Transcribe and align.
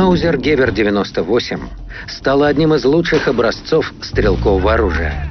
Маузер 0.00 0.38
Гевер 0.38 0.72
98 0.72 1.60
стала 2.08 2.46
одним 2.46 2.72
из 2.72 2.86
лучших 2.86 3.28
образцов 3.28 3.92
стрелкового 4.00 4.72
оружия. 4.72 5.26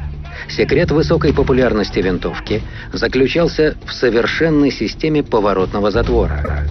Секрет 0.47 0.91
высокой 0.91 1.33
популярности 1.33 1.97
винтовки 1.97 2.61
заключался 2.93 3.75
в 3.83 3.91
совершенной 3.91 4.69
системе 4.69 5.23
поворотного 5.23 5.89
затвора. 5.89 6.67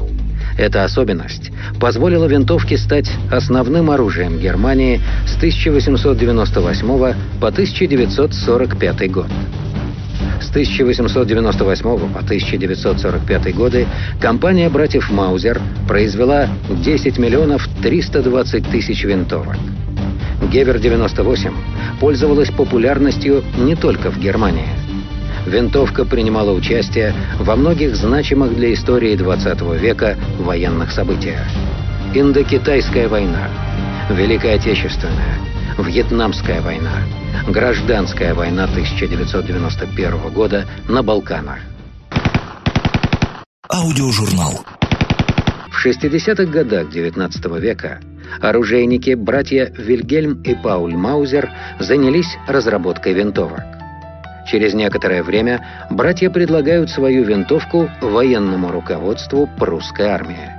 Эта 0.57 0.85
особенность 0.85 1.51
позволила 1.81 2.27
винтовке 2.27 2.79
стать 2.79 3.11
основным 3.33 3.91
оружием 3.91 4.39
Германии 4.39 5.01
с 5.27 5.37
1898 5.37 6.87
по 7.41 7.49
1945 7.49 9.11
год. 9.11 9.27
С 10.41 10.51
1898 10.51 11.83
по 11.83 12.19
1945 12.21 13.55
годы 13.55 13.87
компания 14.21 14.69
братьев 14.69 15.11
Маузер 15.11 15.61
произвела 15.87 16.49
10 16.69 17.19
миллионов 17.19 17.69
320 17.83 18.71
тысяч 18.71 19.05
винтовок. 19.05 19.57
Гевер-98 20.51 21.53
пользовалась 22.01 22.51
популярностью 22.51 23.43
не 23.59 23.75
только 23.75 24.11
в 24.11 24.19
Германии. 24.19 24.69
Винтовка 25.47 26.05
принимала 26.05 26.53
участие 26.53 27.15
во 27.39 27.57
многих 27.57 27.97
значимых 27.97 28.55
для 28.55 28.73
истории 28.75 29.17
20 29.17 29.61
века 29.81 30.17
военных 30.39 30.91
событиях. 30.93 31.41
Индокитайская 32.15 33.09
война, 33.09 33.49
Великая 34.11 34.55
Отечественная, 34.55 35.48
Вьетнамская 35.79 36.61
война, 36.61 37.05
Гражданская 37.47 38.35
война 38.35 38.65
1991 38.65 40.33
года 40.33 40.67
на 40.89 41.05
Балканах. 41.05 41.61
Аудиожурнал. 43.71 44.65
В 45.71 45.87
60-х 45.87 46.47
годах 46.47 46.89
XIX 46.89 47.61
века 47.61 48.01
оружейники, 48.41 49.15
братья 49.15 49.73
Вильгельм 49.79 50.43
и 50.43 50.57
Пауль 50.57 50.97
Маузер, 50.97 51.49
занялись 51.79 52.37
разработкой 52.49 53.13
винтовок. 53.13 53.63
Через 54.51 54.75
некоторое 54.75 55.23
время 55.23 55.65
братья 55.91 56.29
предлагают 56.29 56.91
свою 56.91 57.23
винтовку 57.23 57.89
военному 58.01 58.73
руководству 58.73 59.49
прусской 59.59 60.07
армии. 60.07 60.58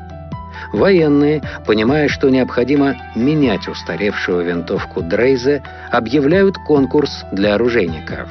Военные, 0.72 1.42
понимая, 1.66 2.08
что 2.08 2.30
необходимо 2.30 2.95
менять 3.16 3.67
устаревшую 3.67 4.45
винтовку 4.45 5.02
Дрейзе, 5.02 5.64
объявляют 5.92 6.58
конкурс 6.58 7.26
для 7.31 7.56
оружейников. 7.56 8.30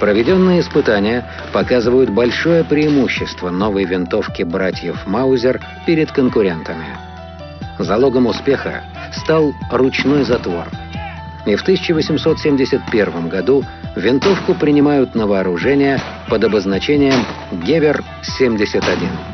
Проведенные 0.00 0.60
испытания 0.60 1.24
показывают 1.52 2.10
большое 2.10 2.64
преимущество 2.64 3.50
новой 3.50 3.84
винтовки 3.84 4.42
братьев 4.42 5.06
Маузер 5.06 5.60
перед 5.86 6.10
конкурентами. 6.10 6.86
Залогом 7.78 8.26
успеха 8.26 8.82
стал 9.12 9.52
ручной 9.70 10.24
затвор. 10.24 10.66
И 11.46 11.54
в 11.54 11.62
1871 11.62 13.28
году 13.28 13.64
винтовку 13.94 14.54
принимают 14.54 15.14
на 15.14 15.26
вооружение 15.26 16.00
под 16.28 16.42
обозначением 16.42 17.24
«Гевер-71». 17.52 19.33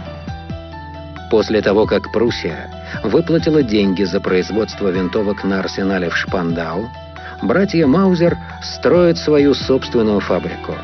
После 1.31 1.63
того, 1.63 1.87
как 1.87 2.11
Пруссия 2.11 2.69
выплатила 3.05 3.63
деньги 3.63 4.03
за 4.03 4.21
производство 4.21 4.89
винтовок 4.89 5.45
на 5.45 5.61
арсенале 5.61 6.11
в 6.11 6.17
Шпандау, 6.17 6.91
братья 7.41 7.87
Маузер 7.87 8.37
строят 8.61 9.17
свою 9.17 9.55
собственную 9.55 10.19
фабрику. 10.19 10.75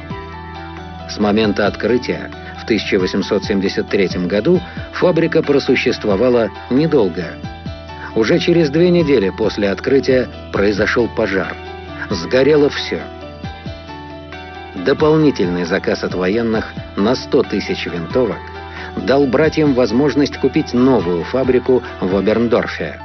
С 1.10 1.18
момента 1.18 1.66
открытия 1.66 2.30
в 2.60 2.64
1873 2.64 4.26
году 4.26 4.60
фабрика 4.92 5.42
просуществовала 5.42 6.48
недолго. 6.70 7.24
Уже 8.14 8.38
через 8.38 8.70
две 8.70 8.90
недели 8.90 9.30
после 9.30 9.68
открытия 9.68 10.28
произошел 10.52 11.08
пожар. 11.08 11.56
Сгорело 12.08 12.70
все. 12.70 13.00
Дополнительный 14.76 15.64
заказ 15.64 16.04
от 16.04 16.14
военных 16.14 16.72
на 16.96 17.16
100 17.16 17.42
тысяч 17.44 17.86
винтовок– 17.86 18.38
дал 18.96 19.26
братьям 19.26 19.74
возможность 19.74 20.38
купить 20.38 20.72
новую 20.72 21.24
фабрику 21.24 21.82
в 22.00 22.16
Оберндорфе, 22.16 22.98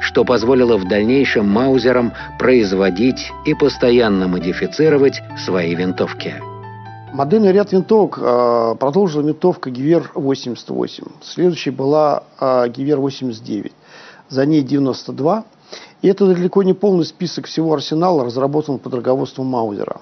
что 0.00 0.24
позволило 0.24 0.76
в 0.76 0.86
дальнейшем 0.88 1.48
Маузерам 1.48 2.12
производить 2.38 3.30
и 3.44 3.54
постоянно 3.54 4.28
модифицировать 4.28 5.20
свои 5.44 5.74
винтовки. 5.74 6.34
Модельный 7.12 7.52
ряд 7.52 7.72
винтовок 7.72 8.18
э, 8.20 8.74
продолжила 8.78 9.22
винтовка 9.22 9.70
Гивер-88. 9.70 11.08
Следующей 11.22 11.70
была 11.70 12.24
э, 12.38 12.68
Гивер-89. 12.68 13.72
За 14.28 14.44
ней 14.44 14.62
92. 14.62 15.44
И 16.02 16.08
это 16.08 16.26
далеко 16.26 16.62
не 16.62 16.74
полный 16.74 17.04
список 17.04 17.46
всего 17.46 17.72
арсенала, 17.72 18.24
разработан 18.24 18.78
под 18.78 18.92
руководством 18.94 19.46
Маузера. 19.46 20.00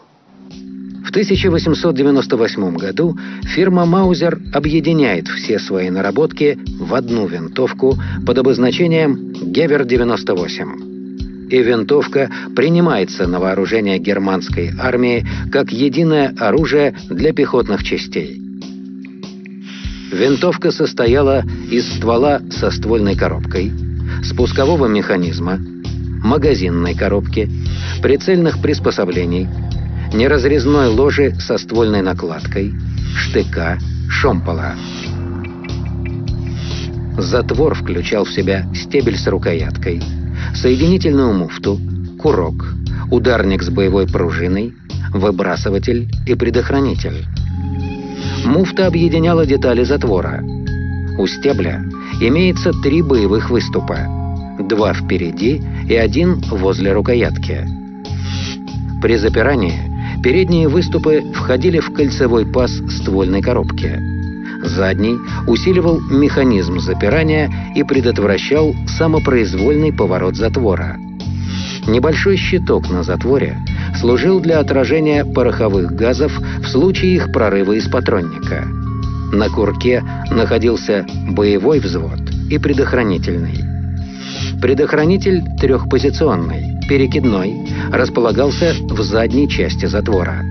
В 1.04 1.10
1898 1.10 2.76
году 2.76 3.16
фирма 3.44 3.84
Маузер 3.84 4.40
объединяет 4.52 5.28
все 5.28 5.58
свои 5.58 5.90
наработки 5.90 6.58
в 6.80 6.94
одну 6.94 7.26
винтовку 7.26 7.98
под 8.26 8.38
обозначением 8.38 9.34
Гевер-98. 9.42 11.50
И 11.50 11.62
винтовка 11.62 12.30
принимается 12.56 13.28
на 13.28 13.38
вооружение 13.38 13.98
германской 13.98 14.72
армии 14.78 15.26
как 15.52 15.72
единое 15.72 16.34
оружие 16.38 16.96
для 17.10 17.34
пехотных 17.34 17.84
частей. 17.84 18.40
Винтовка 20.10 20.70
состояла 20.70 21.44
из 21.70 21.86
ствола 21.96 22.40
со 22.50 22.70
ствольной 22.70 23.14
коробкой, 23.14 23.72
спускового 24.22 24.86
механизма, 24.86 25.58
магазинной 26.24 26.94
коробки, 26.94 27.50
прицельных 28.02 28.62
приспособлений– 28.62 29.46
неразрезной 30.14 30.88
ложи 30.88 31.34
со 31.40 31.58
ствольной 31.58 32.00
накладкой, 32.00 32.72
штыка, 33.16 33.78
шомпола. 34.08 34.74
Затвор 37.18 37.74
включал 37.74 38.24
в 38.24 38.30
себя 38.30 38.66
стебель 38.74 39.18
с 39.18 39.26
рукояткой, 39.26 40.02
соединительную 40.54 41.32
муфту, 41.34 41.78
курок, 42.18 42.74
ударник 43.10 43.62
с 43.62 43.70
боевой 43.70 44.06
пружиной, 44.06 44.74
выбрасыватель 45.12 46.08
и 46.26 46.34
предохранитель. 46.34 47.26
Муфта 48.44 48.86
объединяла 48.86 49.46
детали 49.46 49.84
затвора. 49.84 50.42
У 51.18 51.26
стебля 51.26 51.84
имеется 52.20 52.72
три 52.82 53.02
боевых 53.02 53.50
выступа, 53.50 53.98
два 54.60 54.92
впереди 54.92 55.62
и 55.88 55.94
один 55.94 56.40
возле 56.50 56.92
рукоятки. 56.92 57.66
При 59.00 59.16
запирании 59.16 59.93
Передние 60.24 60.68
выступы 60.68 61.22
входили 61.34 61.80
в 61.80 61.92
кольцевой 61.92 62.46
паз 62.46 62.70
ствольной 62.88 63.42
коробки. 63.42 64.00
Задний 64.62 65.18
усиливал 65.46 66.00
механизм 66.00 66.78
запирания 66.78 67.52
и 67.76 67.82
предотвращал 67.82 68.74
самопроизвольный 68.86 69.92
поворот 69.92 70.36
затвора. 70.36 70.96
Небольшой 71.86 72.38
щиток 72.38 72.88
на 72.88 73.02
затворе 73.02 73.58
служил 74.00 74.40
для 74.40 74.60
отражения 74.60 75.26
пороховых 75.26 75.92
газов 75.92 76.32
в 76.60 76.68
случае 76.68 77.16
их 77.16 77.30
прорыва 77.30 77.72
из 77.72 77.86
патронника. 77.90 78.66
На 79.30 79.50
курке 79.50 80.02
находился 80.30 81.04
боевой 81.28 81.80
взвод 81.80 82.20
и 82.48 82.56
предохранительный. 82.56 83.73
Предохранитель 84.64 85.42
трехпозиционный 85.60 86.80
перекидной, 86.88 87.68
располагался 87.92 88.74
в 88.80 88.98
задней 89.02 89.46
части 89.46 89.84
затвора. 89.84 90.42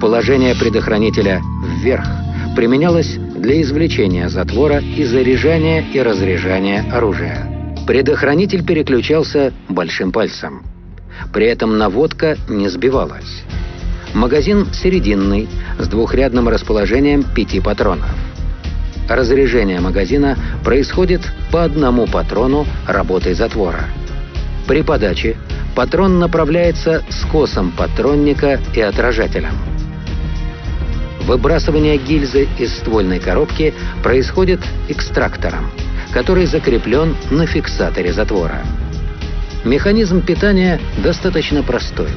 Положение 0.00 0.54
предохранителя 0.54 1.42
вверх 1.82 2.06
применялось 2.54 3.16
для 3.16 3.60
извлечения 3.62 4.28
затвора 4.28 4.78
и 4.78 5.02
заряжания 5.02 5.84
и 5.92 5.98
разряжания 5.98 6.84
оружия. 6.92 7.74
Предохранитель 7.84 8.64
переключался 8.64 9.52
большим 9.68 10.12
пальцем. 10.12 10.62
При 11.32 11.46
этом 11.46 11.78
наводка 11.78 12.36
не 12.48 12.68
сбивалась. 12.68 13.42
Магазин 14.14 14.68
серединный, 14.72 15.48
с 15.80 15.88
двухрядным 15.88 16.48
расположением 16.48 17.24
пяти 17.24 17.58
патронов. 17.58 18.14
Разряжение 19.08 19.80
магазина 19.80 20.36
происходит 20.64 21.22
по 21.52 21.64
одному 21.64 22.06
патрону 22.06 22.66
работой 22.86 23.34
затвора. 23.34 23.84
При 24.66 24.82
подаче 24.82 25.36
патрон 25.76 26.18
направляется 26.18 27.04
скосом 27.08 27.70
патронника 27.70 28.58
и 28.74 28.80
отражателем. 28.80 29.52
Выбрасывание 31.20 31.98
гильзы 31.98 32.48
из 32.58 32.76
ствольной 32.76 33.18
коробки 33.20 33.74
происходит 34.02 34.60
экстрактором, 34.88 35.70
который 36.12 36.46
закреплен 36.46 37.16
на 37.30 37.46
фиксаторе 37.46 38.12
затвора. 38.12 38.62
Механизм 39.64 40.22
питания 40.22 40.80
достаточно 40.98 41.62
простой. 41.64 42.08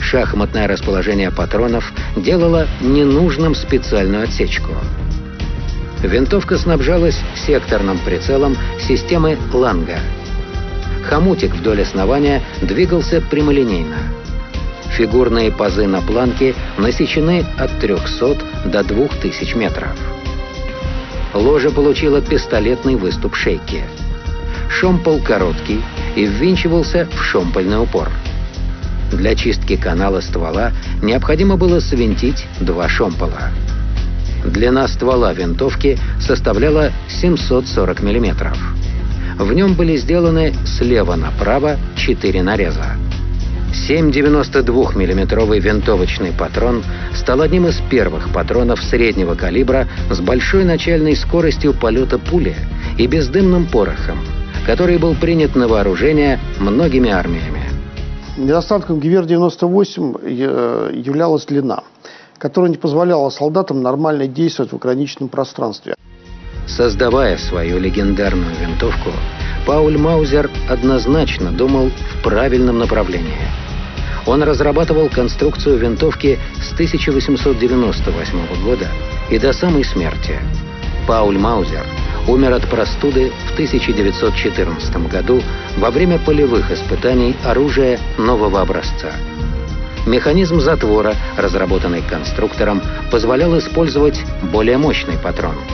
Шахматное 0.00 0.66
расположение 0.68 1.30
патронов 1.30 1.92
делало 2.16 2.66
ненужным 2.80 3.54
специальную 3.54 4.24
отсечку. 4.24 4.72
Винтовка 6.02 6.56
снабжалась 6.56 7.18
секторным 7.36 7.98
прицелом 7.98 8.56
системы 8.78 9.36
«Ланга». 9.52 9.98
Хомутик 11.04 11.54
вдоль 11.54 11.82
основания 11.82 12.42
двигался 12.62 13.20
прямолинейно. 13.20 13.96
Фигурные 14.96 15.50
пазы 15.50 15.86
на 15.86 16.00
планке 16.00 16.54
насечены 16.78 17.44
от 17.58 17.78
300 17.80 18.38
до 18.66 18.82
2000 18.82 19.56
метров. 19.56 19.96
Ложа 21.34 21.70
получила 21.70 22.20
пистолетный 22.20 22.96
выступ 22.96 23.36
шейки. 23.36 23.84
Шомпол 24.68 25.20
короткий 25.20 25.82
и 26.16 26.24
ввинчивался 26.24 27.08
в 27.12 27.22
шомпольный 27.22 27.80
упор. 27.80 28.10
Для 29.12 29.34
чистки 29.34 29.76
канала 29.76 30.20
ствола 30.20 30.72
необходимо 31.02 31.56
было 31.56 31.80
свинтить 31.80 32.46
два 32.60 32.88
шомпола. 32.88 33.50
Длина 34.44 34.88
ствола 34.88 35.32
винтовки 35.32 35.98
составляла 36.20 36.92
740 37.08 38.02
мм. 38.02 38.54
В 39.38 39.52
нем 39.52 39.74
были 39.74 39.96
сделаны 39.96 40.54
слева 40.64 41.14
направо 41.14 41.76
четыре 41.96 42.42
нареза. 42.42 42.96
7,92 43.72 44.96
миллиметровый 44.96 45.60
винтовочный 45.60 46.32
патрон 46.32 46.82
стал 47.14 47.40
одним 47.40 47.68
из 47.68 47.80
первых 47.88 48.32
патронов 48.32 48.82
среднего 48.82 49.34
калибра 49.34 49.86
с 50.10 50.20
большой 50.20 50.64
начальной 50.64 51.14
скоростью 51.16 51.72
полета 51.72 52.18
пули 52.18 52.56
и 52.98 53.06
бездымным 53.06 53.66
порохом, 53.66 54.18
который 54.66 54.98
был 54.98 55.14
принят 55.14 55.54
на 55.54 55.68
вооружение 55.68 56.40
многими 56.58 57.10
армиями. 57.10 57.62
Недостатком 58.36 58.98
Гивер-98 58.98 60.20
э, 60.22 60.92
являлась 60.94 61.44
длина, 61.46 61.82
которая 62.40 62.70
не 62.70 62.78
позволяла 62.78 63.28
солдатам 63.28 63.82
нормально 63.82 64.26
действовать 64.26 64.72
в 64.72 64.76
ограниченном 64.76 65.28
пространстве. 65.28 65.94
Создавая 66.66 67.36
свою 67.36 67.78
легендарную 67.78 68.54
винтовку, 68.60 69.10
Пауль 69.66 69.98
Маузер 69.98 70.50
однозначно 70.68 71.52
думал 71.52 71.90
в 71.90 72.22
правильном 72.24 72.78
направлении. 72.78 73.36
Он 74.26 74.42
разрабатывал 74.42 75.08
конструкцию 75.08 75.78
винтовки 75.78 76.38
с 76.62 76.72
1898 76.72 78.64
года 78.64 78.88
и 79.30 79.38
до 79.38 79.52
самой 79.52 79.84
смерти. 79.84 80.38
Пауль 81.06 81.38
Маузер 81.38 81.84
умер 82.28 82.52
от 82.52 82.68
простуды 82.68 83.32
в 83.48 83.52
1914 83.54 85.08
году 85.08 85.42
во 85.78 85.90
время 85.90 86.18
полевых 86.18 86.70
испытаний 86.70 87.34
оружия 87.44 87.98
нового 88.18 88.60
образца. 88.60 89.12
Механизм 90.06 90.60
затвора, 90.60 91.14
разработанный 91.36 92.02
конструктором, 92.02 92.80
позволял 93.10 93.58
использовать 93.58 94.20
более 94.52 94.78
мощный 94.78 95.18
патрон– 95.22 95.56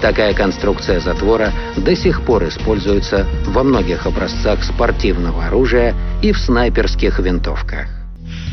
Такая 0.00 0.32
конструкция 0.32 1.00
затвора 1.00 1.52
до 1.76 1.96
сих 1.96 2.22
пор 2.22 2.46
используется 2.46 3.26
во 3.46 3.64
многих 3.64 4.06
образцах 4.06 4.62
спортивного 4.62 5.46
оружия 5.46 5.94
и 6.22 6.32
в 6.32 6.38
снайперских 6.38 7.18
винтовках. 7.18 7.88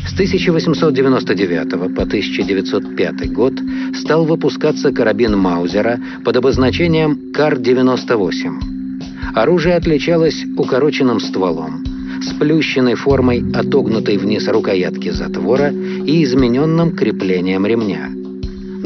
С 0.08 0.12
1899 0.14 1.94
по 1.94 2.02
1905 2.02 3.32
год 3.32 3.54
стал 3.94 4.24
выпускаться 4.24 4.92
карабин 4.92 5.38
Маузера 5.38 6.00
под 6.24 6.36
обозначением 6.36 7.32
КАР-98. 7.32 9.34
Оружие 9.34 9.76
отличалось 9.76 10.44
укороченным 10.56 11.20
стволом, 11.20 11.84
сплющенной 12.26 12.94
формой 12.94 13.44
отогнутой 13.54 14.16
вниз 14.16 14.48
рукоятки 14.48 15.10
затвора 15.10 15.70
и 15.70 16.24
измененным 16.24 16.94
креплением 16.94 17.66
ремня. 17.66 18.10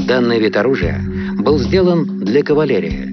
Данный 0.06 0.38
вид 0.38 0.56
оружия 0.56 1.02
был 1.38 1.58
сделан 1.58 2.20
для 2.20 2.42
кавалерии 2.42 3.08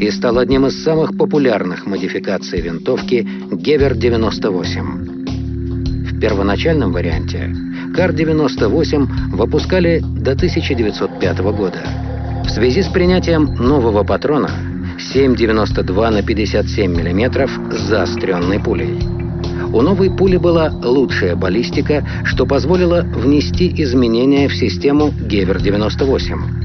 и 0.00 0.10
стал 0.10 0.38
одним 0.38 0.66
из 0.66 0.82
самых 0.82 1.16
популярных 1.16 1.86
модификаций 1.86 2.60
винтовки 2.60 3.26
Гевер-98. 3.50 6.10
В 6.10 6.20
первоначальном 6.20 6.92
варианте 6.92 7.54
Кар-98 7.94 9.32
выпускали 9.32 10.00
до 10.00 10.32
1905 10.32 11.38
года. 11.40 11.80
В 12.44 12.50
связи 12.50 12.82
с 12.82 12.88
принятием 12.88 13.54
нового 13.54 14.04
патрона 14.04 14.50
7,92 15.14 16.10
на 16.10 16.22
57 16.22 16.92
мм 16.92 17.48
с 17.72 17.80
заостренной 17.88 18.60
пулей. 18.60 19.19
У 19.72 19.82
новой 19.82 20.10
пули 20.10 20.36
была 20.36 20.70
лучшая 20.82 21.36
баллистика, 21.36 22.04
что 22.24 22.46
позволило 22.46 23.02
внести 23.02 23.72
изменения 23.82 24.48
в 24.48 24.54
систему 24.54 25.10
Гевер-98. 25.10 26.60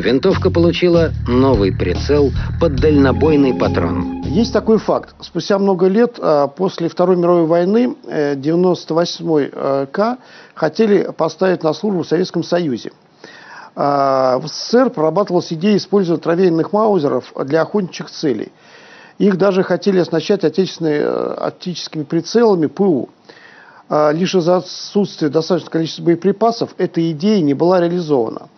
Винтовка 0.00 0.50
получила 0.50 1.10
новый 1.26 1.72
прицел 1.72 2.30
под 2.60 2.76
дальнобойный 2.76 3.54
патрон. 3.54 4.22
Есть 4.26 4.52
такой 4.52 4.78
факт. 4.78 5.14
Спустя 5.20 5.58
много 5.58 5.86
лет 5.86 6.16
а, 6.20 6.46
после 6.46 6.88
Второй 6.88 7.16
мировой 7.16 7.46
войны 7.46 7.96
98-й 8.06 9.50
э, 9.52 9.86
К 9.90 10.18
хотели 10.54 11.10
поставить 11.16 11.64
на 11.64 11.72
службу 11.72 12.02
в 12.02 12.06
Советском 12.06 12.44
Союзе. 12.44 12.92
А, 13.74 14.38
в 14.38 14.48
СССР 14.48 14.90
прорабатывалась 14.90 15.52
идея 15.52 15.76
использовать 15.76 16.22
трофейных 16.22 16.72
маузеров 16.72 17.32
для 17.44 17.62
охотничьих 17.62 18.10
целей. 18.10 18.52
Их 19.18 19.36
даже 19.36 19.62
хотели 19.62 19.98
оснащать 19.98 20.44
отечественными, 20.44 20.94
э, 20.94 21.34
оптическими 21.34 22.04
прицелами 22.04 22.66
ПУ. 22.66 23.08
А, 23.88 24.12
лишь 24.12 24.34
из-за 24.34 24.58
отсутствия 24.58 25.28
достаточного 25.28 25.72
количества 25.72 26.02
боеприпасов 26.04 26.74
эта 26.78 27.10
идея 27.10 27.40
не 27.42 27.54
была 27.54 27.80
реализована. 27.80 28.48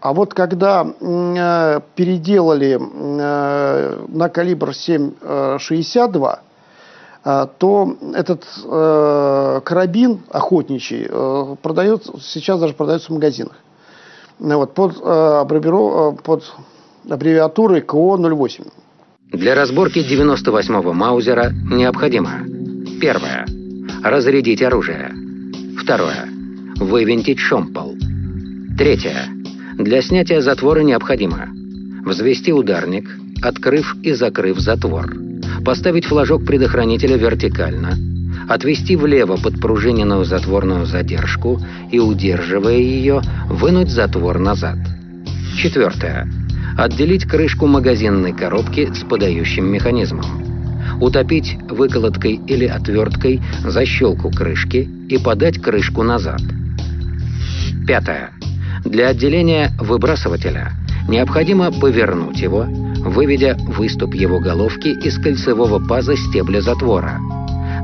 А 0.00 0.12
вот 0.12 0.34
когда 0.34 0.84
э, 0.84 1.80
переделали 1.94 2.78
э, 2.78 4.04
на 4.08 4.28
калибр 4.28 4.70
7,62, 4.70 6.38
э, 7.24 7.46
то 7.56 7.96
этот 8.14 8.44
э, 8.64 9.60
карабин 9.64 10.20
охотничий 10.30 11.06
э, 11.08 11.56
продает, 11.62 12.04
сейчас 12.20 12.60
даже 12.60 12.74
продается 12.74 13.06
в 13.06 13.14
магазинах. 13.14 13.54
Вот, 14.38 14.74
под, 14.74 14.96
э, 15.00 15.44
под 16.22 16.52
аббревиатурой 17.08 17.80
КО-08. 17.80 18.70
Для 19.34 19.54
разборки 19.54 19.98
98-го 19.98 20.92
Маузера 20.92 21.52
необходимо 21.70 22.44
Первое. 23.00 23.46
Разрядить 24.02 24.62
оружие. 24.62 25.12
Второе. 25.78 26.28
Вывинтить 26.76 27.38
шомпол. 27.38 27.96
Третье 28.78 29.28
для 29.78 30.02
снятия 30.02 30.40
затвора 30.40 30.80
необходимо 30.80 31.48
взвести 32.04 32.52
ударник, 32.52 33.10
открыв 33.42 33.96
и 34.02 34.12
закрыв 34.12 34.58
затвор, 34.60 35.12
поставить 35.64 36.04
флажок 36.04 36.44
предохранителя 36.44 37.16
вертикально, 37.16 37.94
отвести 38.48 38.94
влево 38.94 39.36
подпружиненную 39.36 40.24
затворную 40.24 40.86
задержку 40.86 41.60
и, 41.90 41.98
удерживая 41.98 42.76
ее, 42.76 43.20
вынуть 43.48 43.90
затвор 43.90 44.38
назад. 44.38 44.78
Четвертое. 45.56 46.28
Отделить 46.76 47.24
крышку 47.24 47.66
магазинной 47.66 48.32
коробки 48.32 48.92
с 48.92 49.04
подающим 49.04 49.66
механизмом. 49.66 50.24
Утопить 51.00 51.56
выколоткой 51.68 52.40
или 52.46 52.66
отверткой 52.66 53.40
защелку 53.64 54.30
крышки 54.30 54.88
и 55.08 55.18
подать 55.18 55.60
крышку 55.60 56.02
назад. 56.02 56.40
Пятое. 57.86 58.30
Для 58.84 59.08
отделения 59.08 59.70
выбрасывателя 59.78 60.72
необходимо 61.08 61.70
повернуть 61.70 62.40
его, 62.40 62.66
выведя 63.04 63.56
выступ 63.60 64.14
его 64.14 64.40
головки 64.40 64.88
из 64.88 65.18
кольцевого 65.18 65.78
паза 65.86 66.16
стебля 66.16 66.60
затвора, 66.60 67.20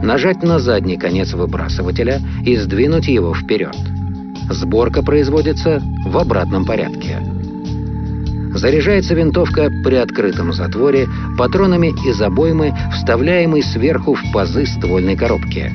нажать 0.03 0.43
на 0.43 0.59
задний 0.59 0.97
конец 0.97 1.33
выбрасывателя 1.33 2.21
и 2.45 2.57
сдвинуть 2.57 3.09
его 3.09 3.35
вперед. 3.35 3.77
Сборка 4.51 5.03
производится 5.03 5.81
в 6.05 6.19
обратном 6.19 6.65
порядке. 6.65 7.19
Заряжается 8.55 9.15
винтовка 9.15 9.71
при 9.85 9.97
открытом 9.97 10.53
затворе 10.53 11.09
патронами 11.39 11.95
из 12.09 12.21
обоймы, 12.21 12.75
вставляемой 12.93 13.63
сверху 13.63 14.15
в 14.15 14.33
пазы 14.33 14.67
ствольной 14.67 15.17
коробки. 15.17 15.73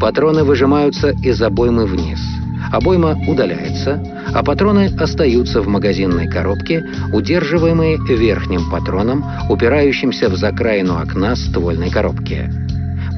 Патроны 0.00 0.44
выжимаются 0.44 1.10
из 1.22 1.40
обоймы 1.42 1.86
вниз– 1.86 2.20
Обойма 2.72 3.16
удаляется, 3.26 4.02
а 4.34 4.42
патроны 4.42 4.90
остаются 4.98 5.60
в 5.60 5.68
магазинной 5.68 6.28
коробке, 6.28 6.84
удерживаемые 7.12 7.98
верхним 7.98 8.70
патроном, 8.70 9.24
упирающимся 9.48 10.28
в 10.28 10.36
закраину 10.36 10.98
окна 10.98 11.36
ствольной 11.36 11.90
коробки. 11.90 12.50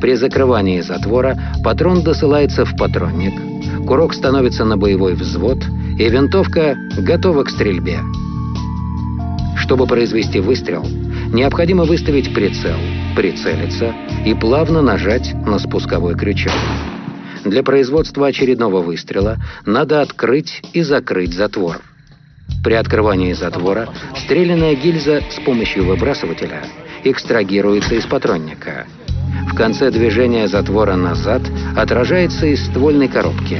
При 0.00 0.14
закрывании 0.14 0.80
затвора 0.80 1.36
патрон 1.64 2.02
досылается 2.02 2.64
в 2.64 2.76
патронник, 2.76 3.34
курок 3.86 4.14
становится 4.14 4.64
на 4.64 4.76
боевой 4.76 5.14
взвод, 5.14 5.58
и 5.98 6.08
винтовка 6.08 6.76
готова 6.98 7.44
к 7.44 7.50
стрельбе. 7.50 7.98
Чтобы 9.68 9.86
произвести 9.86 10.40
выстрел, 10.40 10.82
необходимо 11.30 11.84
выставить 11.84 12.32
прицел, 12.32 12.78
прицелиться 13.14 13.94
и 14.24 14.32
плавно 14.32 14.80
нажать 14.80 15.34
на 15.34 15.58
спусковой 15.58 16.14
крючок. 16.14 16.54
Для 17.44 17.62
производства 17.62 18.28
очередного 18.28 18.80
выстрела 18.80 19.36
надо 19.66 20.00
открыть 20.00 20.62
и 20.72 20.80
закрыть 20.80 21.34
затвор. 21.34 21.82
При 22.64 22.72
открывании 22.72 23.34
затвора 23.34 23.90
стрелянная 24.16 24.74
гильза 24.74 25.20
с 25.30 25.38
помощью 25.44 25.84
выбрасывателя 25.84 26.62
экстрагируется 27.04 27.94
из 27.94 28.06
патронника. 28.06 28.86
В 29.52 29.54
конце 29.54 29.90
движения 29.90 30.48
затвора 30.48 30.96
назад 30.96 31.42
отражается 31.76 32.46
из 32.46 32.64
ствольной 32.68 33.08
коробки. 33.08 33.58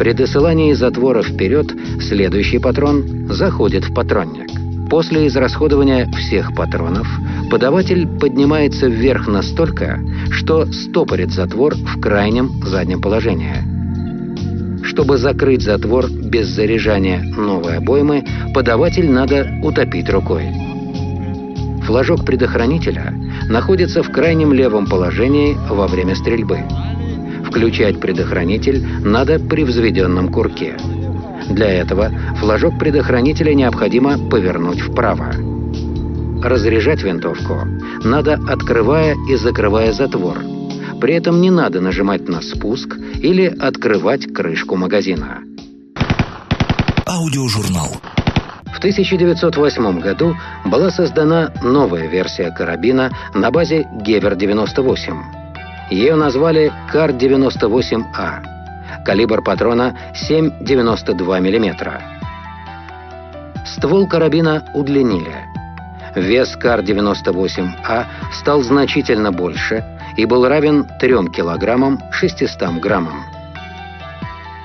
При 0.00 0.14
досылании 0.14 0.72
затвора 0.72 1.22
вперед 1.22 1.74
следующий 2.00 2.58
патрон 2.58 3.28
заходит 3.28 3.84
в 3.84 3.92
патронник. 3.92 4.48
После 4.88 5.26
израсходования 5.26 6.10
всех 6.12 6.54
патронов 6.54 7.06
подаватель 7.50 8.08
поднимается 8.08 8.86
вверх 8.86 9.28
настолько, 9.28 10.00
что 10.30 10.64
стопорит 10.72 11.32
затвор 11.32 11.74
в 11.74 12.00
крайнем 12.00 12.48
заднем 12.64 13.02
положении. 13.02 13.56
Чтобы 14.86 15.18
закрыть 15.18 15.60
затвор 15.60 16.10
без 16.10 16.48
заряжания 16.48 17.20
новой 17.22 17.76
обоймы, 17.76 18.24
подаватель 18.54 19.10
надо 19.10 19.50
утопить 19.62 20.08
рукой. 20.08 20.46
Флажок 21.82 22.24
предохранителя 22.24 23.12
находится 23.50 24.02
в 24.02 24.10
крайнем 24.10 24.54
левом 24.54 24.86
положении 24.86 25.58
во 25.68 25.86
время 25.86 26.14
стрельбы. 26.14 26.60
Включать 27.50 27.98
предохранитель 27.98 28.80
надо 29.04 29.40
при 29.40 29.64
взведенном 29.64 30.28
курке. 30.28 30.76
Для 31.48 31.68
этого 31.68 32.12
флажок 32.38 32.78
предохранителя 32.78 33.54
необходимо 33.54 34.16
повернуть 34.30 34.80
вправо. 34.80 35.32
Разряжать 36.42 37.02
винтовку 37.02 37.66
надо 38.04 38.34
открывая 38.48 39.16
и 39.28 39.34
закрывая 39.34 39.92
затвор. 39.92 40.38
При 41.00 41.14
этом 41.14 41.40
не 41.40 41.50
надо 41.50 41.80
нажимать 41.80 42.28
на 42.28 42.40
спуск 42.40 42.96
или 43.20 43.46
открывать 43.46 44.32
крышку 44.32 44.76
магазина. 44.76 45.40
Аудиожурнал. 47.04 48.00
В 48.72 48.78
1908 48.78 50.00
году 50.00 50.36
была 50.64 50.90
создана 50.90 51.52
новая 51.64 52.06
версия 52.06 52.52
карабина 52.52 53.10
на 53.34 53.50
базе 53.50 53.88
Гевер-98. 54.06 55.39
Ее 55.90 56.14
назвали 56.14 56.72
Кар-98А. 56.92 58.44
Калибр 59.04 59.42
патрона 59.42 59.96
7,92 60.30 61.40
мм. 61.40 62.00
Ствол 63.66 64.06
карабина 64.06 64.64
удлинили. 64.72 65.34
Вес 66.14 66.56
Кар-98А 66.56 68.06
стал 68.32 68.62
значительно 68.62 69.32
больше 69.32 69.84
и 70.16 70.26
был 70.26 70.46
равен 70.46 70.86
3 71.00 71.28
килограммам 71.30 72.00
600 72.12 72.80
граммам. 72.80 73.24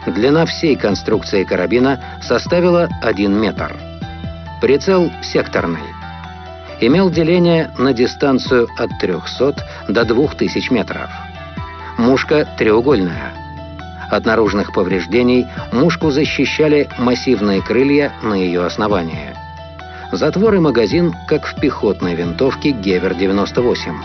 Длина 0.05 0.45
всей 0.45 0.75
конструкции 0.75 1.43
карабина 1.43 1.99
составила 2.21 2.87
1 3.01 3.33
метр. 3.33 3.75
Прицел 4.61 5.11
секторный. 5.23 5.94
Имел 6.81 7.09
деление 7.09 7.71
на 7.77 7.93
дистанцию 7.93 8.67
от 8.77 8.89
300 8.99 9.55
до 9.87 10.05
2000 10.05 10.73
метров. 10.73 11.09
Мушка 11.97 12.47
треугольная. 12.57 13.31
От 14.11 14.25
наружных 14.25 14.73
повреждений 14.73 15.47
мушку 15.71 16.11
защищали 16.11 16.89
массивные 16.97 17.61
крылья 17.61 18.11
на 18.21 18.33
ее 18.33 18.65
основании. 18.65 19.33
Затвор 20.11 20.55
и 20.55 20.59
магазин, 20.59 21.13
как 21.27 21.45
в 21.47 21.59
пехотной 21.59 22.13
винтовке 22.15 22.71
Гевер-98. 22.71 23.95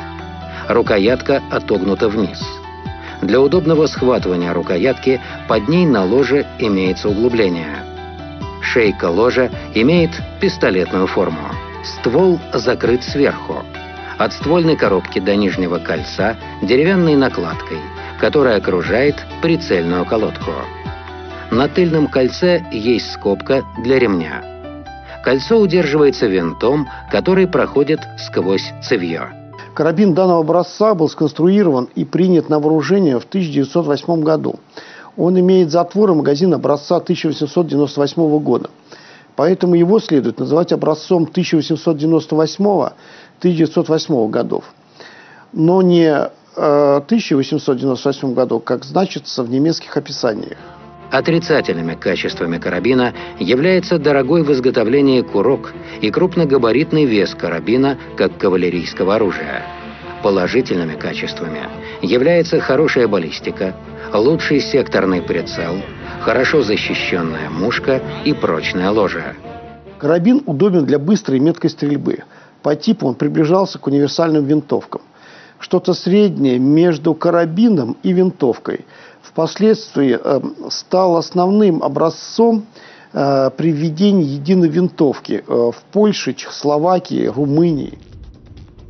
Рукоятка 0.69 1.43
отогнута 1.51 2.09
вниз. 2.09 2.41
Для 3.21 3.41
удобного 3.41 3.87
схватывания 3.87 4.55
рукоятки 4.55 5.21
под 5.49 5.69
ней 5.69 5.87
на 5.87 6.05
ложе 6.05 6.47
имеется 6.59 7.09
углубление. 7.09 7.85
Шейка 8.63 9.07
ложа 9.07 9.51
имеет 9.75 10.11
пистолетную 10.41 11.07
форму. 11.07 11.49
Ствол 11.85 12.39
закрыт 12.53 13.03
сверху. 13.03 13.63
От 14.19 14.33
ствольной 14.35 14.77
коробки 14.77 15.19
до 15.19 15.35
нижнего 15.35 15.79
кольца 15.79 16.37
деревянной 16.63 17.17
накладкой– 17.17 17.79
которая 18.21 18.59
окружает 18.59 19.17
прицельную 19.41 20.05
колодку. 20.05 20.51
На 21.51 21.69
тыльном 21.69 22.07
кольце 22.07 22.63
есть 22.71 23.13
скобка 23.13 23.65
для 23.83 23.99
ремня. 23.99 24.45
Кольцо 25.25 25.59
удерживается 25.59 26.27
винтом, 26.27 26.87
который 27.11 27.49
проходит 27.49 28.01
сквозь 28.19 28.73
цевье. 28.83 29.33
Карабин 29.75 30.15
данного 30.15 30.41
образца 30.41 30.95
был 30.95 31.09
сконструирован 31.09 31.89
и 31.95 32.05
принят 32.05 32.49
на 32.49 32.59
вооружение 32.61 33.19
в 33.19 33.25
1908 33.25 34.23
году. 34.23 34.57
Он 35.17 35.39
имеет 35.41 35.71
затвор 35.71 36.11
и 36.11 36.15
магазин 36.15 36.55
образца 36.55 36.97
1898 36.97 38.39
года. 38.39 38.71
Поэтому 39.37 39.75
его 39.75 40.01
следует 40.01 40.39
называть 40.39 40.73
образцом 40.73 41.29
1898-1908 41.33 44.31
годов. 44.31 44.65
Но 45.53 45.83
не 45.83 46.31
1898 46.57 48.35
году, 48.35 48.61
как 48.61 48.85
значится 48.85 49.43
в 49.43 49.51
немецких 49.51 49.97
описаниях. 49.97 50.59
Отрицательными 51.11 51.95
качествами 51.95 52.59
карабина 52.59 53.13
является 53.39 53.99
дорогой 53.99 54.45
в 54.45 54.53
изготовлении 54.53 55.23
курок 55.23 55.73
и 56.01 56.11
крупногабаритный 56.11 57.05
вес 57.05 57.35
карабина 57.35 57.99
как 58.17 58.39
кавалерийского 58.39 59.17
оружия. 59.17 59.65
Положительными 60.23 60.95
качествами 60.95 61.63
является 62.03 62.61
хорошая 62.61 63.09
баллистика, 63.09 63.75
лучший 64.13 64.61
секторный 64.61 65.23
прицел, 65.23 65.77
хорошо 66.21 66.63
защищенная 66.63 67.51
мушка 67.51 68.01
и 68.25 68.33
прочная 68.33 68.91
ложа. 68.91 69.35
Карабин 69.99 70.43
удобен 70.47 70.85
для 70.85 70.99
быстрой 70.99 71.39
и 71.39 71.41
меткой 71.41 71.71
стрельбы. 71.71 72.25
По 72.63 72.77
типу 72.77 73.07
он 73.07 73.15
приближался 73.15 73.79
к 73.79 73.87
универсальным 73.87 74.45
винтовкам 74.45 75.03
что-то 75.61 75.93
среднее 75.93 76.59
между 76.59 77.15
карабином 77.15 77.97
и 78.03 78.13
винтовкой. 78.13 78.87
Впоследствии 79.23 80.19
э, 80.19 80.41
стал 80.71 81.17
основным 81.17 81.83
образцом 81.83 82.65
э, 83.13 83.51
при 83.57 83.71
введении 83.71 84.25
единой 84.25 84.69
винтовки 84.69 85.45
э, 85.47 85.53
в 85.53 85.77
Польше, 85.93 86.33
Чехословакии, 86.33 87.27
Румынии. 87.27 87.99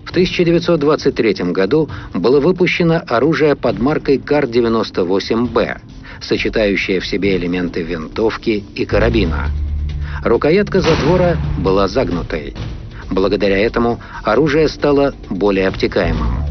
В 0.05 0.11
1923 0.11 1.53
году 1.53 1.89
было 2.15 2.41
выпущено 2.41 3.03
оружие 3.07 3.55
под 3.55 3.79
маркой 3.79 4.19
КАР-98Б, 4.19 5.81
сочетающее 6.21 7.01
в 7.01 7.07
себе 7.07 7.37
элементы 7.37 7.83
винтовки 7.83 8.65
и 8.75 8.85
карабина. 8.85 9.51
Рукоятка 10.25 10.81
затвора 10.81 11.37
была 11.59 11.89
загнутой. 11.89 12.55
Благодаря 13.11 13.59
этому 13.59 14.01
оружие 14.23 14.69
стало 14.69 15.15
более 15.29 15.69
обтекаемым. 15.69 16.45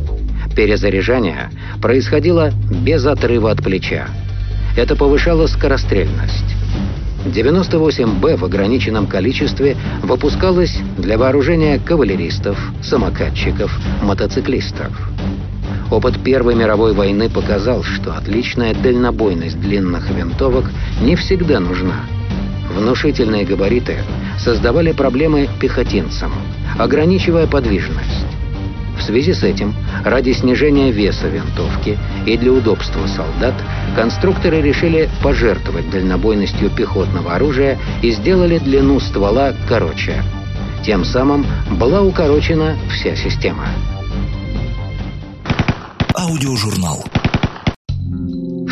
Перезаряжание 0.56 1.50
происходило 1.82 2.52
без 2.84 3.06
отрыва 3.06 3.52
от 3.52 3.64
плеча. 3.64 4.08
Это 4.76 4.96
повышало 4.96 5.48
скорострельность. 5.48 6.59
98Б 7.26 8.38
в 8.38 8.46
ограниченном 8.46 9.08
количестве 9.08 9.76
выпускалось 10.04 10.78
для 10.98 11.18
вооружения 11.18 11.80
кавалеристов, 11.80 12.58
самокатчиков, 12.82 13.72
мотоциклистов. 14.02 15.10
Опыт 15.92 16.24
Первой 16.24 16.56
мировой 16.56 16.94
войны 16.94 17.30
показал, 17.30 17.84
что 17.84 18.16
отличная 18.16 18.74
дальнобойность 18.74 19.60
длинных 19.60 20.10
винтовок 20.12 20.66
не 21.02 21.16
всегда 21.16 21.60
нужна. 21.60 22.02
Внушительные 22.76 23.46
габариты 23.46 23.98
создавали 24.38 24.92
проблемы 24.92 25.50
пехотинцам, 25.60 26.32
ограничивая 26.78 27.48
подвижность. 27.48 28.29
В 29.00 29.04
связи 29.04 29.34
с 29.34 29.44
этим, 29.44 29.74
ради 30.04 30.34
снижения 30.34 30.92
веса 30.92 31.28
винтовки 31.28 31.98
и 32.26 32.38
для 32.38 32.52
удобства 32.52 33.08
солдат, 33.08 33.56
конструкторы 33.96 34.62
решили 34.62 35.10
пожертвовать 35.24 35.90
дальнобойностью 35.90 36.70
пехотного 36.70 37.34
оружия 37.34 37.80
и 38.02 38.12
сделали 38.12 38.60
длину 38.60 39.00
ствола 39.00 39.54
короче. 39.68 40.22
Тем 40.86 41.06
самым 41.06 41.46
была 41.72 42.02
укорочена 42.02 42.78
вся 42.90 43.16
система. 43.16 43.66
Аудиожурнал. 46.14 47.04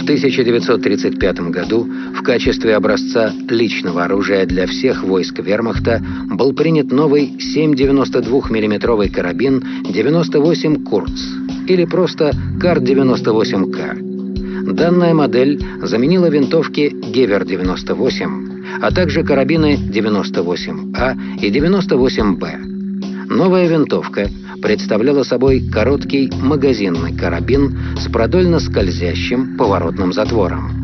1935 0.08 1.52
году 1.52 1.86
в 2.16 2.24
качестве 2.24 2.78
образца 2.78 3.34
личного 3.50 4.06
оружия 4.06 4.46
для 4.46 4.66
всех 4.66 5.04
войск 5.04 5.40
вермахта 5.40 6.02
был 6.30 6.54
принят 6.54 6.94
новый 6.94 7.34
7,92 7.38 8.50
мм 8.50 9.12
карабин 9.14 9.62
98 9.84 10.86
Курц 10.86 11.22
или 11.68 11.84
просто 11.84 12.32
Кар-98К. 12.58 14.74
Данная 14.76 15.14
модель 15.14 15.62
заменила 15.82 16.30
винтовки 16.30 16.96
Гевер-98, 17.12 18.80
а 18.82 18.92
также 18.92 19.26
карабины 19.26 19.76
98А 19.76 21.18
и 21.42 21.52
98Б. 21.52 23.28
Новая 23.28 23.68
винтовка 23.68 24.30
представляла 24.62 25.24
собой 25.24 25.62
короткий 25.72 26.32
магазинный 26.42 27.16
карабин 27.16 27.78
с 27.98 28.12
продольно 28.12 28.60
скользящим 28.60 29.58
поворотным 29.58 30.14
затвором. 30.14 30.84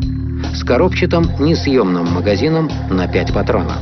с 0.54 0.62
коробчатым 0.62 1.24
несъемным 1.40 2.06
магазином 2.06 2.70
на 2.90 3.08
5 3.08 3.32
патронов. 3.34 3.80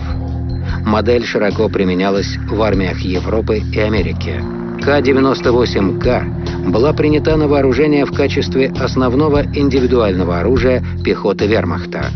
Модель 0.86 1.24
широко 1.24 1.68
применялась 1.68 2.38
в 2.48 2.60
армиях 2.62 3.00
Европы 3.00 3.58
и 3.72 3.78
Америки. 3.78 4.42
К-98К 4.82 6.70
была 6.70 6.92
принята 6.92 7.36
на 7.36 7.46
вооружение 7.46 8.04
в 8.04 8.12
качестве 8.12 8.72
основного 8.80 9.44
индивидуального 9.54 10.40
оружия 10.40 10.82
пехоты 11.04 11.46
вермахта. 11.46 12.10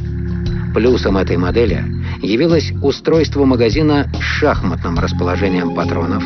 Плюсом 0.75 1.17
этой 1.17 1.37
модели 1.37 1.96
явилось 2.23 2.73
устройство 2.83 3.45
магазина 3.45 4.11
с 4.15 4.21
шахматным 4.21 4.99
расположением 4.99 5.75
патронов, 5.75 6.23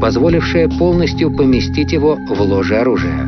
позволившее 0.00 0.68
полностью 0.68 1.34
поместить 1.34 1.92
его 1.92 2.16
в 2.28 2.40
ложе 2.40 2.78
оружия. 2.78 3.26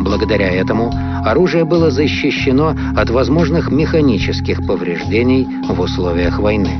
Благодаря 0.00 0.50
этому 0.50 0.92
оружие 1.24 1.64
было 1.64 1.90
защищено 1.90 2.74
от 2.96 3.10
возможных 3.10 3.70
механических 3.70 4.66
повреждений 4.66 5.46
в 5.68 5.80
условиях 5.80 6.38
войны. 6.38 6.70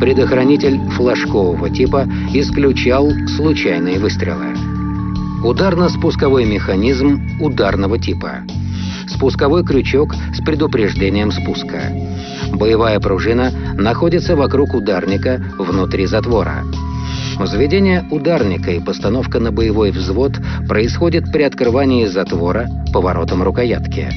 Предохранитель 0.00 0.80
флажкового 0.90 1.70
типа 1.70 2.06
исключал 2.34 3.10
случайные 3.36 3.98
выстрелы. 4.00 4.56
Ударно-спусковой 5.44 6.44
механизм 6.44 7.20
ударного 7.40 7.98
типа. 7.98 8.40
Спусковой 9.06 9.64
крючок 9.64 10.14
с 10.34 10.42
предупреждением 10.44 11.30
спуска. 11.32 11.92
Боевая 12.52 13.00
пружина 13.00 13.52
находится 13.74 14.36
вокруг 14.36 14.74
ударника 14.74 15.42
внутри 15.58 16.06
затвора. 16.06 16.64
Взведение 17.38 18.06
ударника 18.10 18.70
и 18.70 18.80
постановка 18.80 19.40
на 19.40 19.50
боевой 19.50 19.90
взвод 19.90 20.32
происходит 20.68 21.32
при 21.32 21.42
открывании 21.42 22.06
затвора 22.06 22.68
поворотом 22.92 23.42
рукоятки. 23.42 24.08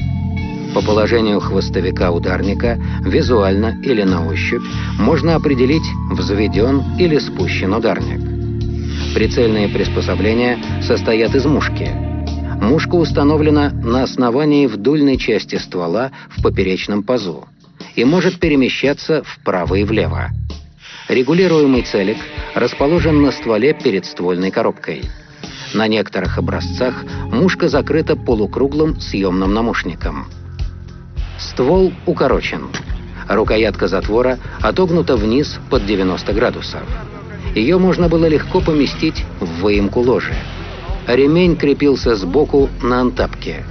По 0.74 0.82
положению 0.82 1.40
хвостовика 1.40 2.12
ударника, 2.12 2.78
визуально 3.04 3.76
или 3.82 4.02
на 4.02 4.26
ощупь, 4.26 4.62
можно 4.98 5.34
определить, 5.34 5.82
взведен 6.10 6.82
или 6.98 7.18
спущен 7.18 7.74
ударник. 7.74 8.20
Прицельные 9.14 9.68
приспособления 9.68 10.58
состоят 10.82 11.34
из 11.34 11.44
мушки. 11.46 12.07
Мушка 12.60 12.96
установлена 12.96 13.70
на 13.70 14.02
основании 14.02 14.66
вдульной 14.66 15.16
части 15.16 15.56
ствола 15.56 16.10
в 16.28 16.42
поперечном 16.42 17.02
пазу 17.02 17.46
и 17.94 18.04
может 18.04 18.40
перемещаться 18.40 19.22
вправо 19.24 19.76
и 19.76 19.84
влево. 19.84 20.30
Регулируемый 21.08 21.82
целик 21.82 22.18
расположен 22.54 23.22
на 23.22 23.30
стволе 23.32 23.72
перед 23.72 24.04
ствольной 24.04 24.50
коробкой. 24.50 25.02
На 25.72 25.86
некоторых 25.86 26.36
образцах 26.38 27.04
мушка 27.32 27.68
закрыта 27.68 28.16
полукруглым 28.16 29.00
съемным 29.00 29.54
намушником. 29.54 30.26
Ствол 31.38 31.92
укорочен. 32.06 32.68
Рукоятка 33.28 33.86
затвора 33.88 34.38
отогнута 34.60 35.16
вниз 35.16 35.60
под 35.70 35.86
90 35.86 36.32
градусов. 36.32 36.82
Ее 37.54 37.78
можно 37.78 38.08
было 38.08 38.26
легко 38.26 38.60
поместить 38.60 39.24
в 39.40 39.60
выемку 39.60 40.00
ложи. 40.00 40.34
Ремень 41.08 41.56
крепился 41.56 42.14
сбоку 42.14 42.68
на 42.80 43.00
антапке. 43.00 43.64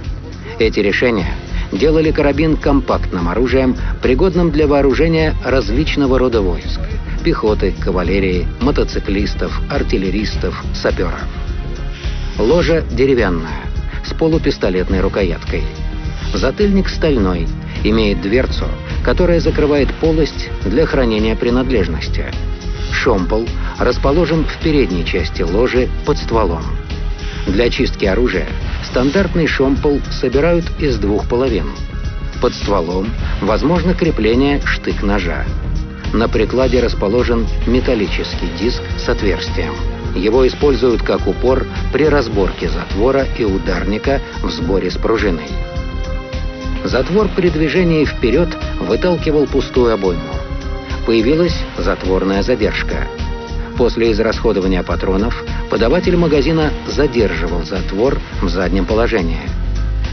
Эти 0.58 0.80
решения 0.80 1.34
делали 1.72 2.10
карабин 2.10 2.56
компактным 2.56 3.28
оружием, 3.28 3.76
пригодным 4.02 4.50
для 4.50 4.66
вооружения 4.66 5.34
различного 5.42 6.18
рода 6.18 6.42
войск– 6.42 6.80
пехоты, 7.24 7.72
кавалерии, 7.80 8.46
мотоциклистов, 8.60 9.58
артиллеристов, 9.70 10.62
саперов. 10.74 11.24
Ложа 12.38 12.82
деревянная, 12.90 13.62
с 14.04 14.12
полупистолетной 14.12 15.00
рукояткой– 15.00 15.62
Затыльник 16.34 16.88
стальной, 16.88 17.48
имеет 17.84 18.20
дверцу, 18.20 18.66
которая 19.04 19.40
закрывает 19.40 19.92
полость 19.94 20.50
для 20.64 20.84
хранения 20.86 21.34
принадлежности. 21.34 22.26
Шомпол 22.92 23.48
расположен 23.78 24.44
в 24.44 24.58
передней 24.62 25.04
части 25.04 25.42
ложи 25.42 25.88
под 26.04 26.18
стволом. 26.18 26.64
Для 27.48 27.70
чистки 27.70 28.04
оружия 28.04 28.46
стандартный 28.84 29.46
шомпол 29.46 30.00
собирают 30.10 30.66
из 30.78 30.98
двух 30.98 31.26
половин. 31.28 31.66
Под 32.42 32.54
стволом 32.54 33.08
возможно 33.40 33.94
крепление 33.94 34.60
штык-ножа. 34.64 35.44
На 36.12 36.28
прикладе 36.28 36.80
расположен 36.80 37.46
металлический 37.66 38.48
диск 38.60 38.82
с 38.98 39.08
отверстием. 39.08 39.74
Его 40.14 40.46
используют 40.46 41.02
как 41.02 41.26
упор 41.26 41.66
при 41.92 42.04
разборке 42.04 42.68
затвора 42.68 43.26
и 43.38 43.44
ударника 43.44 44.20
в 44.42 44.50
сборе 44.50 44.90
с 44.90 44.96
пружиной. 44.96 45.48
Затвор 46.84 47.28
при 47.34 47.48
движении 47.48 48.04
вперед 48.04 48.48
выталкивал 48.80 49.46
пустую 49.46 49.94
обойму. 49.94 50.22
Появилась 51.06 51.58
затворная 51.76 52.42
задержка. 52.42 53.08
После 53.76 54.12
израсходования 54.12 54.82
патронов 54.82 55.44
подаватель 55.70 56.16
магазина 56.16 56.72
задерживал 56.86 57.64
затвор 57.64 58.18
в 58.42 58.48
заднем 58.48 58.86
положении. 58.86 59.40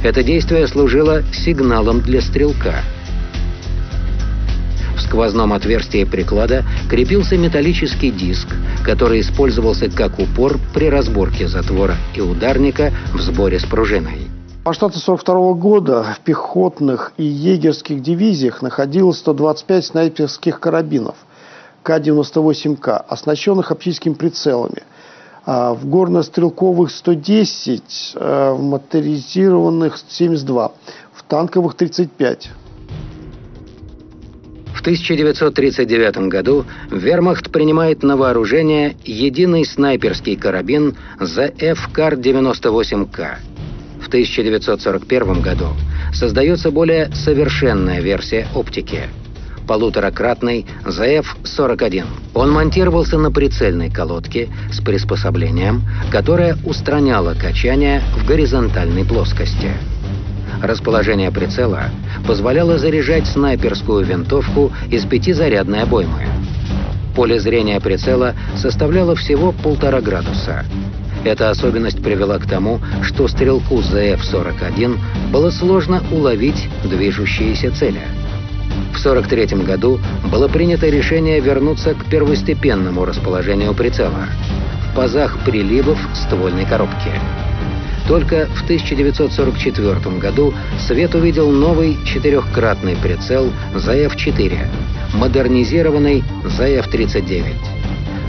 Это 0.04 0.24
действие 0.24 0.68
служило 0.68 1.24
сигналом 1.34 2.02
для 2.02 2.22
стрелка. 2.22 2.76
В 4.96 5.02
сквозном 5.02 5.54
отверстии 5.54 6.04
приклада 6.04 6.63
крепился 6.89 7.38
металлический 7.38 8.12
диск, 8.12 8.48
который 8.84 9.22
использовался 9.22 9.89
как 9.89 10.20
упор 10.20 10.58
при 10.74 10.89
разборке 10.89 11.48
затвора 11.48 11.96
и 12.15 12.22
ударника 12.22 12.94
в 13.13 13.20
сборе 13.22 13.60
с 13.60 13.65
пружиной. 13.65 14.28
По 14.63 14.74
штату 14.74 14.98
42 14.98 15.54
года 15.54 16.04
в 16.04 16.22
пехотных 16.22 17.13
и 17.18 17.24
егерских 17.24 18.02
дивизиях 18.02 18.62
находилось 18.63 19.20
125 19.20 19.86
снайперских 19.86 20.60
карабинов 20.60 21.15
К-98К, 21.84 23.06
оснащенных 23.08 23.72
оптическими 23.72 24.13
прицелами. 24.13 24.82
А 25.45 25.73
в 25.73 25.86
горно-стрелковых 25.86 26.89
110, 26.89 28.13
а 28.15 28.53
в 28.53 28.63
моторизированных 28.63 29.97
72, 30.10 30.71
в 31.13 31.23
танковых 31.23 31.75
35. 31.75 32.49
В 34.73 34.81
1939 34.81 36.17
году 36.29 36.65
Вермахт 36.91 37.51
принимает 37.51 38.03
на 38.03 38.17
вооружение 38.17 38.95
единый 39.03 39.65
снайперский 39.65 40.36
карабин 40.36 40.95
ЗФ 41.19 41.89
Кар-98К 41.91 43.38
в 44.05 44.08
1941 44.08 45.41
году 45.41 45.69
создается 46.13 46.69
более 46.69 47.10
совершенная 47.15 48.01
версия 48.01 48.47
оптики– 48.53 49.01
полуторакратный 49.67 50.65
ЗФ-41. 50.86 52.06
Он 52.34 52.51
монтировался 52.51 53.17
на 53.17 53.32
прицельной 53.32 53.89
колодке 53.89 54.49
с 54.71 54.80
приспособлением, 54.82 55.84
которое 56.12 56.58
устраняло 56.65 57.34
качание 57.34 58.01
в 58.17 58.25
горизонтальной 58.25 59.06
плоскости. 59.06 59.71
Расположение 60.62 61.32
прицела 61.32 61.89
позволяло 62.28 62.78
заряжать 62.78 63.28
снайперскую 63.28 64.06
винтовку 64.06 64.71
из 64.89 65.06
пятизарядной 65.06 65.84
обоймы. 65.84 66.28
Поле 67.15 67.39
зрения 67.39 67.80
прицела 67.80 68.36
составляло 68.56 69.15
всего 69.15 69.51
полтора 69.51 70.01
градуса– 70.01 70.65
эта 71.25 71.49
особенность 71.49 72.04
привела 72.04 72.38
к 72.38 72.45
тому, 72.45 72.80
что 73.01 73.28
стрелку 73.28 73.82
ЗФ-41 73.82 75.32
было 75.32 75.49
сложно 75.49 76.04
уловить 76.12 76.69
движущиеся 76.84 77.71
цели. 77.71 78.01
В 78.93 79.08
1943 79.08 79.63
году 79.63 79.99
было 80.32 80.47
принято 80.47 80.88
решение 80.88 81.39
вернуться 81.39 81.93
к 81.93 82.06
первостепенному 82.06 83.06
расположению 83.06 83.73
прицела 83.73 84.28
в 84.89 84.95
пазах 84.95 85.38
приливов 85.43 85.99
ствольной 86.13 86.65
коробки. 86.65 87.12
Только 88.08 88.47
в 88.56 88.63
1944 88.63 90.17
году 90.17 90.54
свет 90.80 91.15
увидел 91.15 91.49
новый 91.49 91.97
четырехкратный 92.06 92.95
прицел 92.95 93.51
ЗФ-4, 93.73 94.67
модернизированный 95.15 96.23
ЗФ-39 96.45 97.56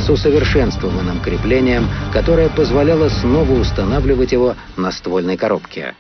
с 0.01 0.11
усовершенствованным 0.11 1.21
креплением, 1.21 1.89
которое 2.13 2.49
позволяло 2.49 3.09
снова 3.09 3.53
устанавливать 3.53 4.33
его 4.33 4.55
на 4.77 4.93
ствольной 4.93 5.37
коробке. 5.37 5.95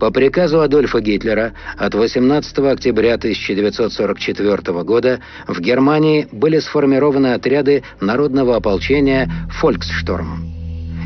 По 0.00 0.10
приказу 0.10 0.60
Адольфа 0.60 1.00
Гитлера 1.00 1.54
от 1.76 1.94
18 1.94 2.58
октября 2.58 3.14
1944 3.14 4.82
года 4.84 5.20
в 5.46 5.60
Германии 5.60 6.28
были 6.30 6.58
сформированы 6.60 7.34
отряды 7.34 7.82
народного 8.00 8.56
ополчения 8.56 9.30
«Фольксшторм». 9.60 10.52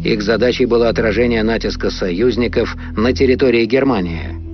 Их 0.04 0.22
задачей 0.22 0.66
было 0.66 0.88
отражение 0.88 1.42
натиска 1.42 1.90
союзников 1.90 2.74
на 2.96 3.12
территории 3.12 3.64
Германии– 3.64 4.38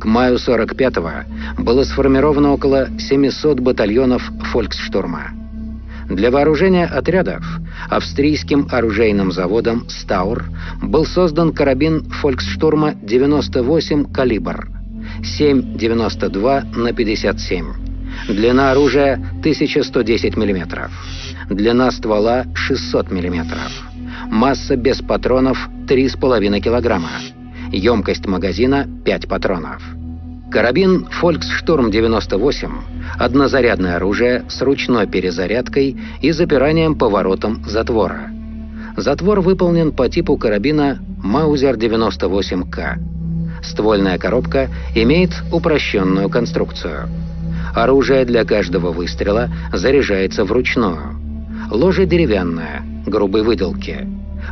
к 0.00 0.06
маю 0.06 0.36
45-го 0.36 1.62
было 1.62 1.84
сформировано 1.84 2.52
около 2.52 2.88
700 2.98 3.60
батальонов 3.60 4.22
«Фольксштурма». 4.52 5.43
Для 6.08 6.30
вооружения 6.30 6.84
отрядов 6.84 7.44
австрийским 7.88 8.68
оружейным 8.70 9.32
заводом 9.32 9.88
«Стаур» 9.88 10.44
был 10.82 11.06
создан 11.06 11.52
карабин 11.52 12.04
«Фольксштурма» 12.10 12.94
98 12.94 14.12
«Калибр» 14.12 14.68
7,92 15.22 16.76
на 16.76 16.92
57. 16.92 17.66
Длина 18.28 18.70
оружия 18.70 19.14
1110 19.40 20.36
мм. 20.36 20.90
Длина 21.48 21.90
ствола 21.90 22.44
600 22.54 23.10
мм. 23.10 23.46
Масса 24.30 24.76
без 24.76 25.00
патронов 25.00 25.68
3,5 25.86 26.60
килограмма. 26.60 27.10
Емкость 27.72 28.26
магазина 28.26 28.86
5 29.04 29.28
патронов. 29.28 29.82
Карабин 30.50 31.08
Volksturm 31.20 31.90
98– 31.90 32.70
однозарядное 33.18 33.96
оружие 33.96 34.44
с 34.48 34.60
ручной 34.62 35.06
перезарядкой 35.06 35.96
и 36.20 36.30
запиранием 36.30 36.96
поворотом 36.96 37.64
затвора. 37.66 38.30
Затвор 38.96 39.40
выполнен 39.40 39.90
по 39.90 40.08
типу 40.08 40.36
карабина 40.36 40.98
Маузер 41.22 41.76
98К. 41.76 42.98
Ствольная 43.62 44.18
коробка 44.18 44.68
имеет 44.94 45.30
упрощенную 45.50 46.28
конструкцию. 46.28 47.08
Оружие 47.74 48.24
для 48.24 48.44
каждого 48.44 48.92
выстрела 48.92 49.48
заряжается 49.72 50.44
вручную. 50.44 51.18
Ложе 51.70 52.06
деревянное, 52.06 52.82
грубой 53.06 53.42
выделки. 53.42 54.06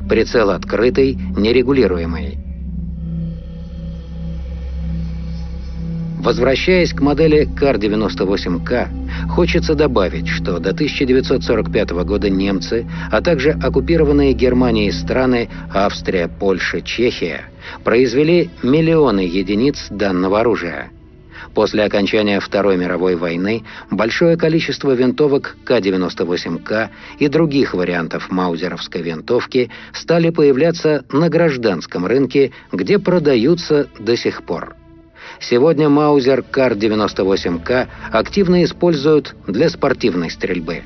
Прицел 0.08 0.50
открытый, 0.50 1.16
нерегулируемый. 1.36 2.41
Возвращаясь 6.22 6.92
к 6.92 7.00
модели 7.00 7.48
КАР-98К, 7.58 8.88
хочется 9.28 9.74
добавить, 9.74 10.28
что 10.28 10.60
до 10.60 10.70
1945 10.70 11.90
года 12.04 12.30
немцы, 12.30 12.86
а 13.10 13.20
также 13.20 13.50
оккупированные 13.50 14.32
Германией 14.32 14.92
страны 14.92 15.48
Австрия, 15.74 16.28
Польша, 16.28 16.80
Чехия 16.80 17.46
произвели 17.82 18.50
миллионы 18.62 19.20
единиц 19.20 19.88
данного 19.90 20.40
оружия. 20.40 20.90
После 21.54 21.82
окончания 21.82 22.38
Второй 22.38 22.76
мировой 22.76 23.16
войны 23.16 23.64
большое 23.90 24.36
количество 24.36 24.92
винтовок 24.92 25.56
К-98К 25.64 26.90
и 27.18 27.26
других 27.26 27.74
вариантов 27.74 28.30
маузеровской 28.30 29.02
винтовки 29.02 29.70
стали 29.92 30.30
появляться 30.30 31.04
на 31.10 31.28
гражданском 31.28 32.06
рынке, 32.06 32.52
где 32.70 33.00
продаются 33.00 33.88
до 33.98 34.16
сих 34.16 34.44
пор. 34.44 34.76
Сегодня 35.42 35.88
Маузер 35.88 36.42
Кар-98К 36.42 37.88
активно 38.12 38.62
используют 38.62 39.34
для 39.48 39.68
спортивной 39.68 40.30
стрельбы. 40.30 40.82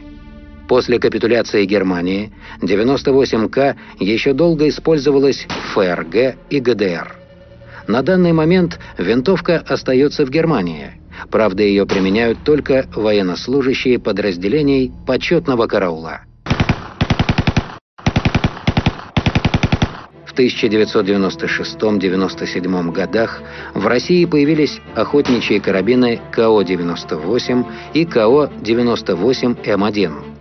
После 0.67 0.99
капитуляции 0.99 1.67
Германии 1.67 2.33
98К 2.63 3.77
еще 4.01 4.33
долго 4.33 4.69
использовалась 4.69 5.47
в 5.47 5.75
ФРГ 5.75 6.37
и 6.49 6.61
ГДР. 6.61 7.15
На 7.87 8.03
данный 8.03 8.33
момент 8.33 8.81
винтовка 8.97 9.63
остается 9.69 10.25
в 10.25 10.31
Германии. 10.31 11.01
Правда, 11.31 11.63
ее 11.63 11.87
применяют 11.87 12.39
только 12.43 12.87
военнослужащие 12.95 13.99
подразделений 13.99 14.91
почетного 15.07 15.67
караула. 15.67 16.23
1996-97 20.37 22.93
годах 22.93 23.43
в 23.75 23.85
России 23.87 24.25
появились 24.25 24.81
охотничьи 24.95 25.59
карабины 25.59 26.21
КО-98 26.33 27.65
и 27.95 28.05
КО-98М1. 28.05 30.37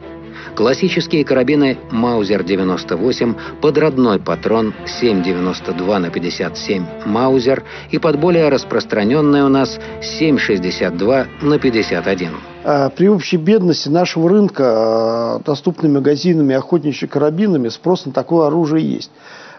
Классические 0.56 1.26
карабины 1.26 1.78
Маузер-98 1.92 3.36
под 3.60 3.78
родной 3.78 4.20
патрон 4.20 4.74
7,92 4.86 5.98
на 5.98 6.10
57 6.10 6.86
Маузер 7.06 7.64
и 7.92 8.00
под 8.00 8.20
более 8.20 8.48
распространенный 8.48 9.44
у 9.44 9.50
нас 9.50 9.78
7,62 10.00 11.28
на 11.42 11.60
51. 11.60 12.30
А 12.64 12.90
при 12.90 13.10
общей 13.10 13.36
бедности 13.36 13.90
нашего 13.90 14.30
рынка 14.30 14.64
а, 14.66 15.40
доступными 15.40 15.96
магазинами 15.96 16.56
охотничьими 16.56 17.10
карабинами 17.10 17.68
спрос 17.68 18.06
на 18.06 18.14
такое 18.14 18.48
оружие 18.48 18.90
есть. 18.90 19.12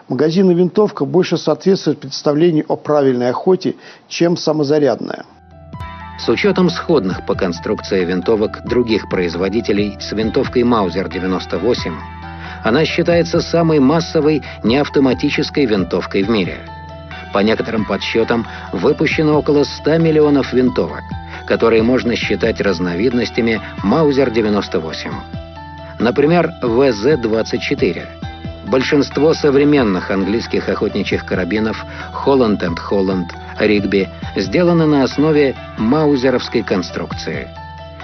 Магазин 0.09 0.49
и 0.49 0.53
винтовка 0.53 1.03
больше 1.03 1.37
соответствуют 1.37 1.99
представлению 1.99 2.65
о 2.69 2.77
правильной 2.77 3.29
охоте, 3.29 3.75
чем 4.07 4.37
самозарядная. 4.37 5.25
С 6.17 6.29
учетом 6.29 6.69
сходных 6.69 7.25
по 7.25 7.35
конструкции 7.35 8.05
винтовок 8.05 8.65
других 8.65 9.09
производителей 9.09 9.97
с 9.99 10.13
винтовкой 10.13 10.63
Маузер 10.63 11.09
98, 11.09 11.93
она 12.63 12.85
считается 12.85 13.41
самой 13.41 13.79
массовой 13.79 14.43
неавтоматической 14.63 15.65
винтовкой 15.65 16.23
в 16.23 16.29
мире. 16.29 16.57
По 17.33 17.39
некоторым 17.39 17.85
подсчетам 17.85 18.47
выпущено 18.71 19.37
около 19.37 19.65
100 19.65 19.97
миллионов 19.97 20.53
винтовок, 20.53 21.03
которые 21.45 21.83
можно 21.83 22.15
считать 22.15 22.61
разновидностями 22.61 23.61
Маузер 23.83 24.31
98. 24.31 25.11
Например, 25.99 26.51
ВЗ-24 26.61 28.16
Большинство 28.67 29.33
современных 29.33 30.11
английских 30.11 30.67
охотничьих 30.67 31.25
карабинов 31.25 31.85
Holland 32.25 32.61
Holland, 32.89 33.29
Ригби 33.59 34.09
сделаны 34.35 34.85
на 34.85 35.03
основе 35.03 35.55
маузеровской 35.77 36.63
конструкции. 36.63 37.47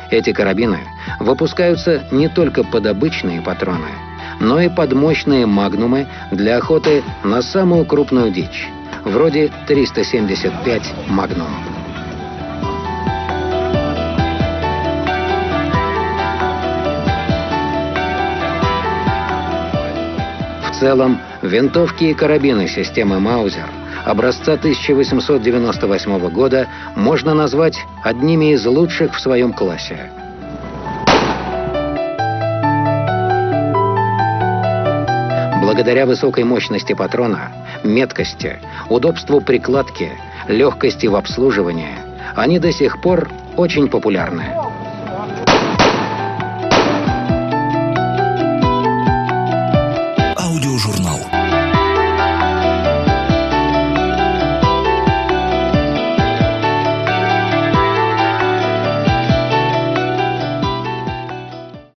Эти 0.09 0.31
карабины 0.31 0.79
выпускаются 1.19 2.03
не 2.11 2.29
только 2.29 2.63
под 2.63 2.85
обычные 2.85 3.41
патроны, 3.41 3.89
но 4.39 4.61
и 4.61 4.69
под 4.69 4.93
мощные 4.93 5.45
магнумы 5.45 6.07
для 6.31 6.57
охоты 6.57 7.03
на 7.23 7.41
самую 7.41 7.83
крупную 7.85 8.31
дичь, 8.31 8.69
вроде 9.03 9.51
375 9.67 10.93
«Магнум». 11.09 11.72
Целом, 20.83 21.21
винтовки 21.41 22.03
и 22.03 22.13
карабины 22.13 22.67
системы 22.67 23.17
Маузер 23.17 23.69
образца 24.03 24.55
1898 24.55 26.29
года 26.29 26.67
можно 26.97 27.33
назвать 27.33 27.77
одними 28.03 28.51
из 28.51 28.65
лучших 28.65 29.15
в 29.15 29.21
своем 29.21 29.53
классе. 29.53 30.11
Благодаря 35.61 36.05
высокой 36.05 36.43
мощности 36.43 36.91
патрона, 36.91 37.53
меткости, 37.85 38.59
удобству 38.89 39.39
прикладки, 39.39 40.11
легкости 40.49 41.07
в 41.07 41.15
обслуживании, 41.15 41.95
они 42.35 42.59
до 42.59 42.73
сих 42.73 43.01
пор 43.01 43.29
очень 43.55 43.87
популярны. 43.87 44.62
Аудиожурнал. 50.73 51.32